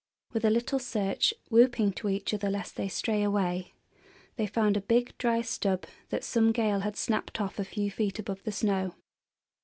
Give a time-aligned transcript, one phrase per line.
[0.33, 3.75] With a little search, whooping to each other lest they stray away,
[4.35, 8.17] they found a big dry stub that some gale had snapped off a few feet
[8.17, 8.95] above the snow.